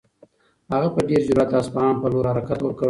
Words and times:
هغه 0.73 0.87
په 0.95 1.01
ډېر 1.09 1.21
جرئت 1.27 1.47
د 1.51 1.53
اصفهان 1.61 1.95
په 2.01 2.07
لور 2.13 2.25
حرکت 2.31 2.59
وکړ. 2.61 2.79